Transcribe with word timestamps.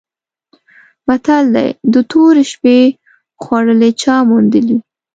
متل 1.07 1.45
دی: 1.55 1.69
د 1.93 1.95
تورې 2.11 2.43
شپې 2.51 2.79
خوړلي 3.41 3.91
چا 4.01 4.15
موندلي؟ 4.29 4.77